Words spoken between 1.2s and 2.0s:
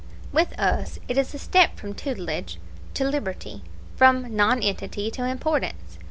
a step from